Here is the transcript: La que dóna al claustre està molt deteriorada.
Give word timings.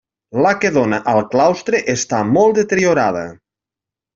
La 0.45 0.53
que 0.61 0.71
dóna 0.77 0.99
al 1.11 1.21
claustre 1.35 1.81
està 1.95 2.25
molt 2.33 2.59
deteriorada. 2.63 3.25